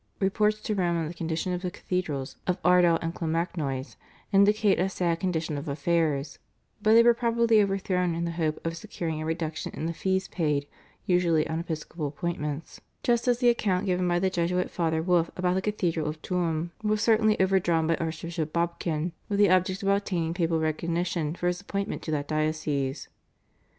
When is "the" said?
1.07-1.13, 1.61-1.69, 8.25-8.31, 9.85-9.93, 13.37-13.49, 14.17-14.31, 15.53-15.61, 19.37-19.51